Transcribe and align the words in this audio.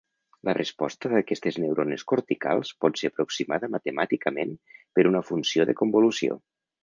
La 0.47 0.53
resposta 0.57 1.09
d'aquestes 1.11 1.59
neurones 1.63 2.05
corticals 2.11 2.71
pot 2.85 2.97
ser 3.01 3.11
aproximada 3.11 3.69
matemàticament 3.75 4.55
per 4.99 5.07
una 5.11 5.25
funció 5.31 5.71
de 5.73 5.77
convolució. 5.83 6.41